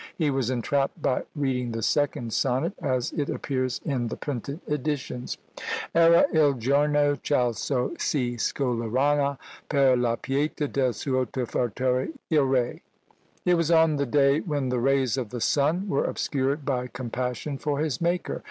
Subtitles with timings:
[0.17, 5.37] He was entrapped by reading the second sonnet, as it appears in the printed editions!
[5.93, 9.37] Era il giorno ch' al sol si scolorana
[9.69, 12.81] Per la pietà del suo fattore i rai.
[13.45, 17.59] "It was on the day when the rays of the sun were obscured by compassion
[17.59, 18.39] for his Maker."